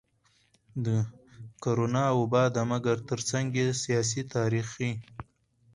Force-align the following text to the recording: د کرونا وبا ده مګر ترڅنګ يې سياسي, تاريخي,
د 0.85 0.87
کرونا 1.63 2.05
وبا 2.19 2.43
ده 2.55 2.61
مګر 2.71 2.97
ترڅنګ 3.09 3.47
يې 3.61 3.67
سياسي, 3.83 4.21
تاريخي, 4.35 4.91